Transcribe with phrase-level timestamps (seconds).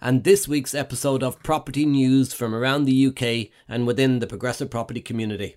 [0.00, 4.70] and this week's episode of property news from around the UK and within the progressive
[4.70, 5.56] property community.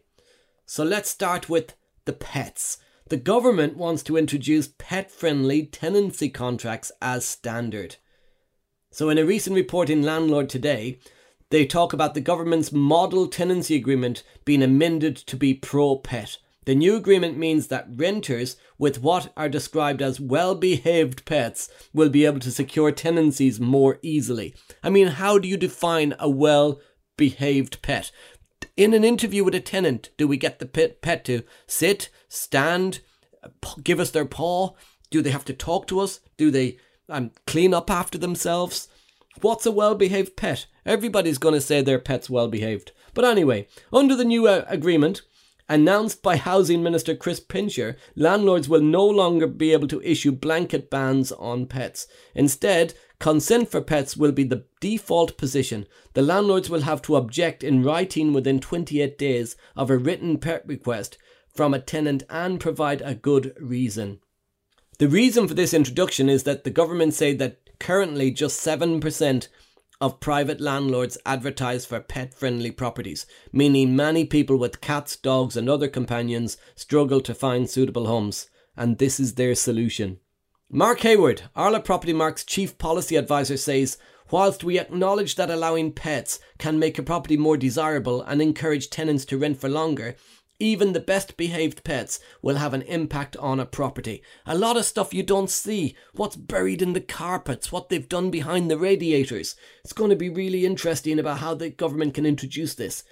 [0.65, 1.75] So let's start with
[2.05, 2.77] the pets.
[3.09, 7.97] The government wants to introduce pet friendly tenancy contracts as standard.
[8.89, 10.99] So, in a recent report in Landlord Today,
[11.49, 16.75] they talk about the government's model tenancy agreement being amended to be pro pet the
[16.75, 22.23] new agreement means that renters with what are described as well behaved pets will be
[22.25, 24.53] able to secure tenancies more easily.
[24.83, 26.79] I mean, how do you define a well
[27.17, 28.11] behaved pet?
[28.77, 33.01] In an interview with a tenant, do we get the pet, to sit, stand,
[33.83, 34.75] give us their paw?
[35.09, 36.19] Do they have to talk to us?
[36.37, 36.77] Do they
[37.09, 38.87] um, clean up after themselves?
[39.41, 40.67] What's a well behaved pet?
[40.85, 42.91] Everybody's going to say their pet's well behaved.
[43.15, 45.21] But anyway, under the new uh, agreement,
[45.71, 50.89] Announced by Housing Minister Chris Pincher, landlords will no longer be able to issue blanket
[50.89, 52.07] bans on pets.
[52.35, 55.87] Instead, consent for pets will be the default position.
[56.13, 60.67] The landlords will have to object in writing within 28 days of a written pet
[60.67, 61.17] request
[61.55, 64.19] from a tenant and provide a good reason.
[64.99, 69.47] The reason for this introduction is that the government say that currently just 7%
[70.01, 75.69] of private landlords advertise for pet friendly properties, meaning many people with cats, dogs, and
[75.69, 80.19] other companions struggle to find suitable homes, and this is their solution.
[80.69, 83.97] Mark Hayward, ARLA Propertymark's chief policy advisor, says
[84.31, 89.25] Whilst we acknowledge that allowing pets can make a property more desirable and encourage tenants
[89.25, 90.15] to rent for longer,
[90.61, 94.21] even the best behaved pets will have an impact on a property.
[94.45, 98.29] A lot of stuff you don't see, what's buried in the carpets, what they've done
[98.29, 99.55] behind the radiators.
[99.83, 103.03] It's going to be really interesting about how the government can introduce this.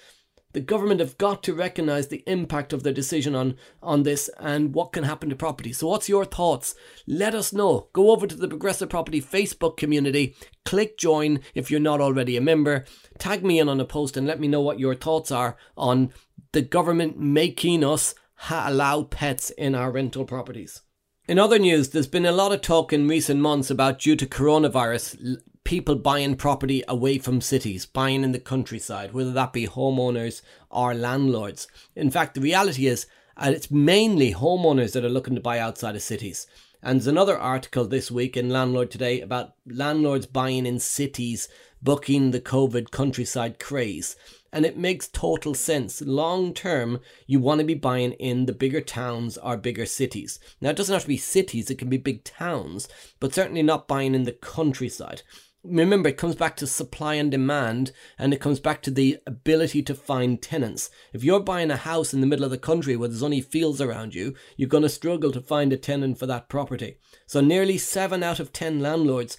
[0.54, 4.74] The government have got to recognise the impact of their decision on, on this and
[4.74, 5.72] what can happen to property.
[5.74, 6.74] So, what's your thoughts?
[7.06, 7.90] Let us know.
[7.94, 12.42] Go over to the Progressive Property Facebook community, click join if you're not already a
[12.42, 12.86] member,
[13.20, 16.12] tag me in on a post and let me know what your thoughts are on
[16.52, 20.82] the government making us ha- allow pets in our rental properties.
[21.28, 24.26] In other news, there's been a lot of talk in recent months about due to
[24.26, 30.42] coronavirus, people buying property away from cities, buying in the countryside, whether that be homeowners
[30.72, 31.68] or landlords.
[31.96, 33.06] In fact, the reality is,
[33.38, 36.48] uh, it's mainly homeowners that are looking to buy outside of cities.
[36.82, 41.48] And there's another article this week in Landlord Today about landlords buying in cities,
[41.82, 44.16] booking the COVID countryside craze
[44.52, 46.02] and it makes total sense.
[46.02, 50.40] Long term, you want to be buying in the bigger towns or bigger cities.
[50.62, 52.88] Now, it doesn't have to be cities, it can be big towns,
[53.20, 55.22] but certainly not buying in the countryside
[55.70, 59.82] remember it comes back to supply and demand and it comes back to the ability
[59.84, 60.90] to find tenants.
[61.14, 63.80] If you're buying a house in the middle of the country where there's only fields
[63.80, 66.98] around you you're going to struggle to find a tenant for that property.
[67.26, 69.38] So nearly 7 out of 10 landlords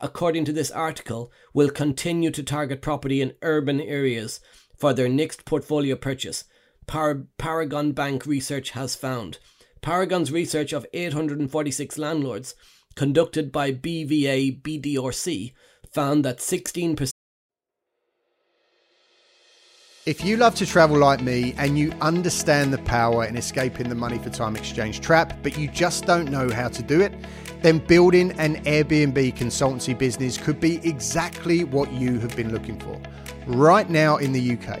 [0.00, 4.40] according to this article will continue to target property in urban areas
[4.76, 6.44] for their next portfolio purchase
[6.86, 9.38] Par- paragon bank research has found.
[9.80, 12.54] Paragon's research of 846 landlords
[12.94, 15.52] conducted by BVA BDRC
[15.92, 17.10] found that 16%.
[20.04, 23.94] If you love to travel like me and you understand the power in escaping the
[23.94, 27.14] money for time exchange trap, but you just don't know how to do it,
[27.62, 33.00] then building an Airbnb consultancy business could be exactly what you have been looking for.
[33.46, 34.80] Right now in the UK,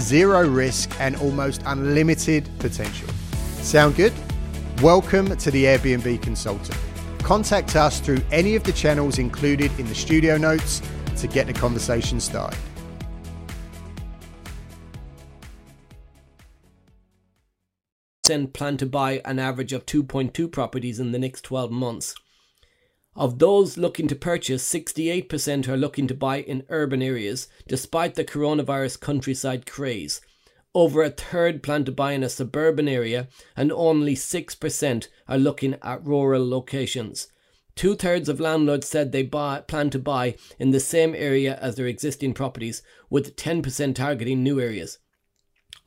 [0.00, 3.08] zero risk, and almost unlimited potential.
[3.62, 4.12] Sound good?
[4.82, 6.78] Welcome to the Airbnb Consultant.
[7.18, 10.82] Contact us through any of the channels included in the studio notes
[11.18, 12.58] to get the conversation started.
[18.52, 22.14] plan to buy an average of 2.2 properties in the next 12 months.
[23.20, 28.24] Of those looking to purchase, 68% are looking to buy in urban areas, despite the
[28.24, 30.22] coronavirus countryside craze.
[30.74, 35.76] Over a third plan to buy in a suburban area, and only 6% are looking
[35.82, 37.28] at rural locations.
[37.76, 41.76] Two thirds of landlords said they buy, plan to buy in the same area as
[41.76, 44.96] their existing properties, with 10% targeting new areas.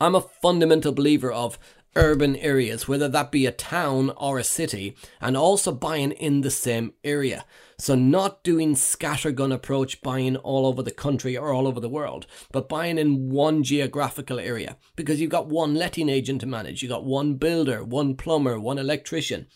[0.00, 1.58] I'm a fundamental believer of
[1.96, 6.50] urban areas, whether that be a town or a city, and also buying in the
[6.50, 7.44] same area.
[7.78, 12.26] So, not doing scattergun approach, buying all over the country or all over the world,
[12.52, 16.92] but buying in one geographical area because you've got one letting agent to manage, you've
[16.92, 19.46] got one builder, one plumber, one electrician,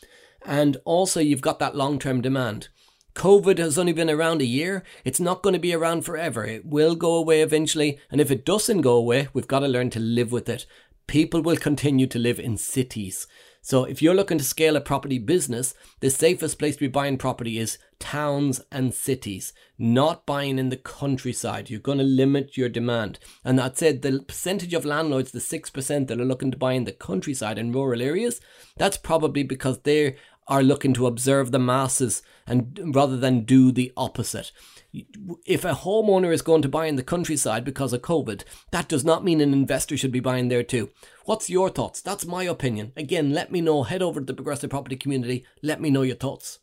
[0.45, 2.69] and also you've got that long term demand.
[3.15, 4.85] COVID has only been around a year.
[5.05, 6.45] It's not going to be around forever.
[6.45, 7.99] It will go away eventually.
[8.13, 10.67] And if it doesn't go away, we've got to learn to live with it
[11.09, 13.27] people will continue to live in cities.
[13.61, 17.19] So if you're looking to scale a property business, the safest place to be buying
[17.19, 21.69] property is towns and cities, not buying in the countryside.
[21.69, 23.19] You're going to limit your demand.
[23.45, 26.85] And that said, the percentage of landlords, the 6% that are looking to buy in
[26.85, 28.41] the countryside and rural areas,
[28.77, 30.17] that's probably because they
[30.49, 34.53] are looking to observe the masses and rather than do the opposite
[34.93, 39.05] if a homeowner is going to buy in the countryside because of COVID, that does
[39.05, 40.91] not mean an investor should be buying there too.
[41.25, 42.01] What's your thoughts?
[42.01, 42.93] That's my opinion.
[42.97, 43.83] Again, let me know.
[43.83, 45.45] Head over to the Progressive Property community.
[45.63, 46.61] Let me know your thoughts.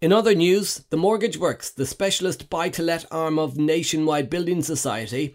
[0.00, 4.62] In other news, the Mortgage Works, the specialist buy to let arm of Nationwide Building
[4.62, 5.34] Society,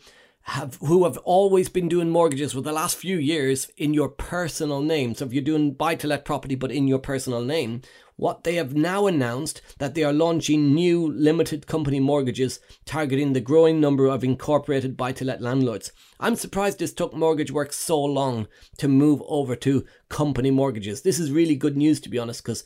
[0.49, 4.81] have who have always been doing mortgages for the last few years in your personal
[4.81, 5.13] name.
[5.13, 7.83] So if you're doing buy to let property but in your personal name,
[8.15, 13.39] what they have now announced that they are launching new limited company mortgages targeting the
[13.39, 15.91] growing number of incorporated buy to let landlords.
[16.19, 18.47] I'm surprised this took Mortgage work so long
[18.77, 21.03] to move over to company mortgages.
[21.03, 22.63] This is really good news to be honest because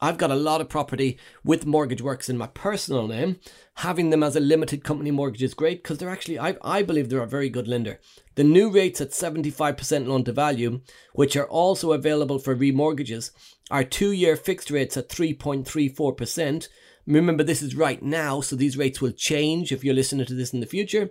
[0.00, 3.38] I've got a lot of property with Mortgage Works in my personal name.
[3.74, 7.10] Having them as a limited company mortgage is great because they're actually, I, I believe
[7.10, 8.00] they're a very good lender.
[8.36, 10.80] The new rates at 75% loan to value,
[11.12, 13.30] which are also available for remortgages,
[13.70, 16.68] are two year fixed rates at 3.34%.
[17.06, 20.54] Remember, this is right now, so these rates will change if you're listening to this
[20.54, 21.10] in the future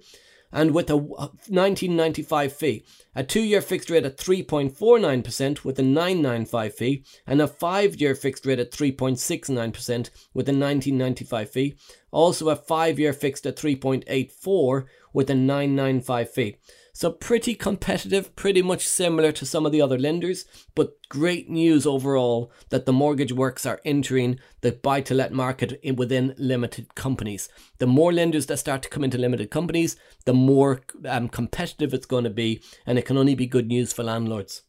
[0.51, 2.85] and with a 1995 uh, fee,
[3.15, 8.15] a two year fixed rate at 3.49% with a 995 fee, and a five year
[8.15, 11.77] fixed rate at 3.69% with a 1995 fee,
[12.11, 16.57] also a five year fixed at 3.84 with a 995 fee.
[16.99, 20.43] So pretty competitive, pretty much similar to some of the other lenders,
[20.75, 25.79] but great news overall that the mortgage works are entering the buy to let market
[25.95, 27.47] within limited companies.
[27.77, 32.05] The more lenders that start to come into limited companies, the more um, competitive it's
[32.05, 34.63] going to be, and it can only be good news for landlords.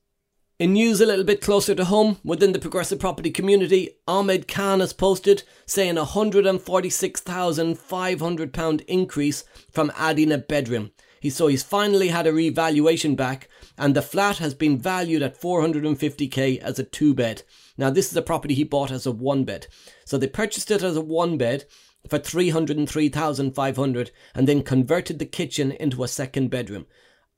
[0.61, 4.79] In news a little bit closer to home, within the progressive property community, Ahmed Khan
[4.79, 9.43] has posted saying a £146,500 increase
[9.73, 10.93] from adding a bedroom.
[11.20, 15.38] He, so he's finally had a revaluation back, and the flat has been valued at
[15.40, 17.43] 450k as a two bed.
[17.76, 19.67] Now, this is a property he bought as a one bed.
[20.06, 21.67] So they purchased it as a one bed
[22.08, 26.87] for 303,500 and then converted the kitchen into a second bedroom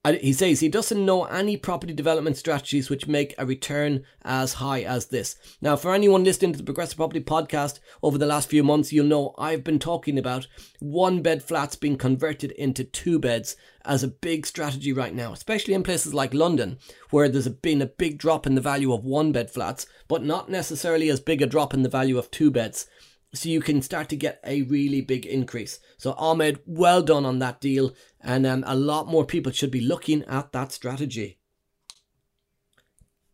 [0.04, 4.82] he says he doesn't know any property development strategies which make a return as high
[4.82, 5.36] as this.
[5.60, 9.06] Now, for anyone listening to the Progressive Property podcast over the last few months, you'll
[9.06, 10.48] know I've been talking about
[10.80, 13.54] one bed flats being converted into two beds
[13.84, 16.78] as a big strategy right now, especially in places like London,
[17.10, 20.48] where there's been a big drop in the value of one bed flats, but not
[20.48, 22.88] necessarily as big a drop in the value of two beds
[23.34, 25.80] so you can start to get a really big increase.
[25.96, 29.80] So Ahmed, well done on that deal, and um, a lot more people should be
[29.80, 31.38] looking at that strategy.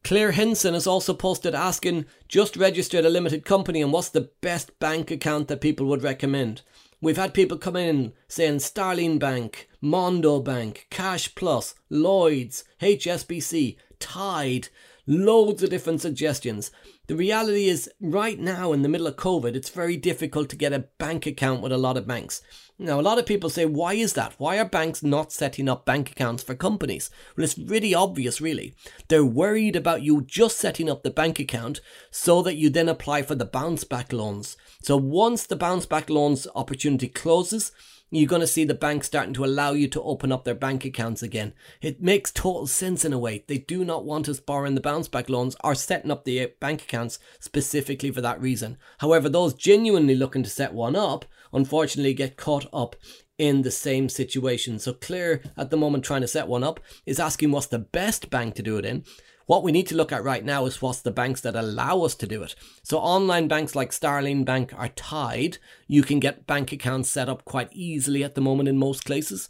[0.04, 4.78] Claire Henson has also posted asking, just registered a limited company and what's the best
[4.78, 6.62] bank account that people would recommend?
[7.00, 14.68] We've had people come in saying Starling Bank, Monzo Bank, Cash Plus, Lloyds, HSBC, Tide,
[15.08, 16.70] loads of different suggestions.
[17.06, 20.74] The reality is, right now in the middle of COVID, it's very difficult to get
[20.74, 22.42] a bank account with a lot of banks.
[22.78, 24.34] Now, a lot of people say, why is that?
[24.36, 27.10] Why are banks not setting up bank accounts for companies?
[27.36, 28.76] Well, it's really obvious, really.
[29.08, 33.22] They're worried about you just setting up the bank account so that you then apply
[33.22, 34.58] for the bounce back loans.
[34.82, 37.72] So once the bounce back loans opportunity closes,
[38.10, 40.84] you're going to see the bank starting to allow you to open up their bank
[40.84, 41.52] accounts again.
[41.82, 43.44] It makes total sense in a way.
[43.46, 46.48] They do not want us borrowing the bounce back loans or setting up the uh,
[46.58, 48.78] bank accounts specifically for that reason.
[48.98, 52.96] However, those genuinely looking to set one up, unfortunately, get caught up
[53.36, 54.78] in the same situation.
[54.78, 58.30] So Claire, at the moment, trying to set one up, is asking what's the best
[58.30, 59.04] bank to do it in.
[59.48, 62.14] What we need to look at right now is what's the banks that allow us
[62.16, 62.54] to do it.
[62.82, 65.56] So online banks like Starling Bank are Tide.
[65.86, 69.48] You can get bank accounts set up quite easily at the moment in most places.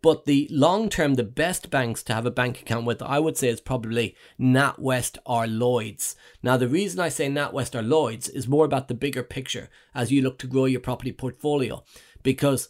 [0.00, 3.36] But the long term, the best banks to have a bank account with, I would
[3.36, 6.14] say, is probably NatWest or Lloyds.
[6.40, 10.12] Now, the reason I say NatWest or Lloyds is more about the bigger picture as
[10.12, 11.82] you look to grow your property portfolio.
[12.22, 12.68] Because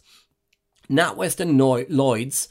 [0.89, 1.55] NatWest and
[1.95, 2.49] Lloyds,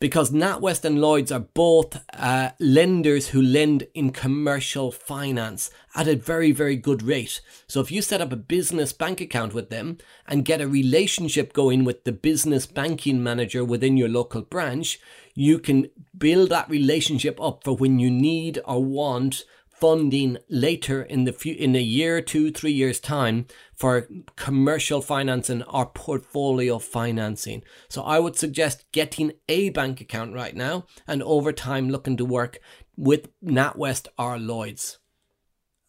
[0.00, 6.16] because NatWest and Lloyds are both uh, lenders who lend in commercial finance at a
[6.16, 7.42] very, very good rate.
[7.68, 11.52] So if you set up a business bank account with them and get a relationship
[11.52, 14.98] going with the business banking manager within your local branch,
[15.34, 19.44] you can build that relationship up for when you need or want
[19.80, 24.06] funding later in the few, in a year, two, three years time for
[24.36, 27.62] commercial financing or portfolio financing.
[27.88, 32.24] So I would suggest getting a bank account right now and over time looking to
[32.24, 32.58] work
[32.96, 34.98] with NatWest or Lloyds.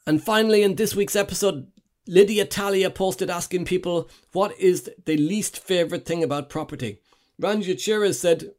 [0.07, 1.67] And finally, in this week's episode,
[2.07, 6.99] Lydia Talia posted asking people what is the least favorite thing about property.
[7.37, 8.51] Ranjit Shiraz said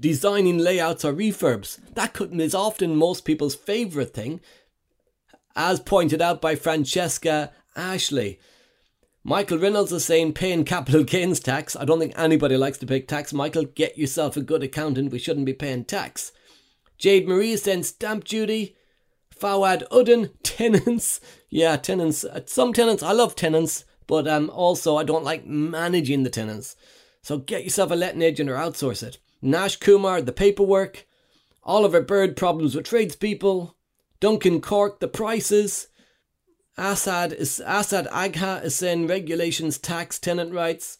[0.00, 1.78] designing layouts or refurbs.
[1.94, 4.40] That is often most people's favorite thing
[5.54, 8.38] as pointed out by Francesca Ashley.
[9.24, 11.76] Michael Reynolds is saying paying capital gains tax.
[11.76, 13.32] I don't think anybody likes to pay tax.
[13.32, 15.12] Michael, get yourself a good accountant.
[15.12, 16.32] We shouldn't be paying tax.
[16.98, 18.76] Jade Marie is stamp duty.
[19.38, 21.20] Fawad Udden, tenants.
[21.50, 22.24] Yeah, tenants.
[22.24, 26.76] Uh, some tenants, I love tenants, but um, also I don't like managing the tenants.
[27.22, 29.18] So get yourself a letting agent or outsource it.
[29.40, 31.06] Nash Kumar, the paperwork.
[31.64, 33.76] Oliver Bird, problems with tradespeople.
[34.22, 35.88] Duncan Cork, the prices.
[36.78, 40.98] Assad is Assad Agha is saying regulations tax tenant rights.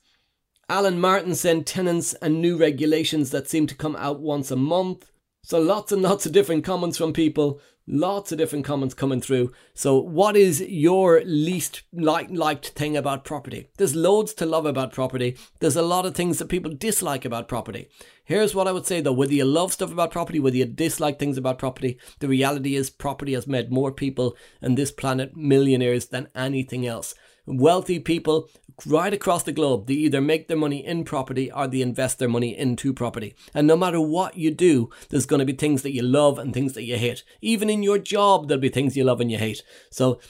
[0.68, 5.12] Alan Martin saying tenants and new regulations that seem to come out once a month.
[5.44, 7.60] So lots and lots of different comments from people.
[7.86, 9.50] Lots of different comments coming through.
[9.74, 13.70] So, what is your least like, liked thing about property?
[13.76, 15.36] There's loads to love about property.
[15.58, 17.88] There's a lot of things that people dislike about property.
[18.24, 21.18] Here's what I would say though whether you love stuff about property, whether you dislike
[21.18, 26.06] things about property, the reality is property has made more people on this planet millionaires
[26.06, 27.16] than anything else.
[27.46, 28.48] Wealthy people
[28.86, 32.28] right across the globe, they either make their money in property or they invest their
[32.28, 33.34] money into property.
[33.54, 36.52] And no matter what you do, there's going to be things that you love and
[36.52, 37.24] things that you hate.
[37.40, 39.62] Even in your job, there'll be things you love and you hate.
[39.90, 40.20] So,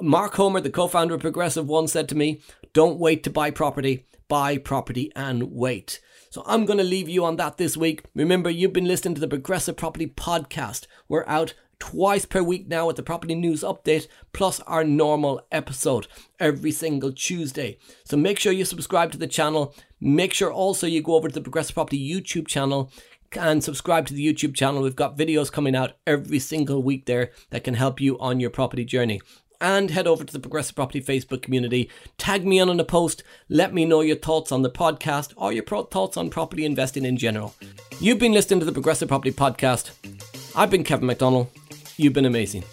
[0.00, 2.40] Mark Homer, the co founder of Progressive, once said to me,
[2.72, 6.00] Don't wait to buy property, buy property and wait.
[6.30, 8.04] So I'm going to leave you on that this week.
[8.14, 10.86] Remember, you've been listening to the Progressive Property Podcast.
[11.08, 16.06] We're out twice per week now with the property news update plus our normal episode
[16.38, 17.78] every single Tuesday.
[18.04, 19.74] So make sure you subscribe to the channel.
[20.00, 22.92] Make sure also you go over to the Progressive Property YouTube channel
[23.32, 24.82] and subscribe to the YouTube channel.
[24.82, 28.50] We've got videos coming out every single week there that can help you on your
[28.50, 29.20] property journey.
[29.62, 31.90] And head over to the Progressive Property Facebook community.
[32.16, 33.22] Tag me on in a post.
[33.50, 37.04] Let me know your thoughts on the podcast or your pro- thoughts on property investing
[37.04, 37.54] in general.
[38.00, 39.90] You've been listening to the Progressive Property Podcast.
[40.56, 41.48] I've been Kevin McDonnell.
[42.00, 42.64] You've been amazing.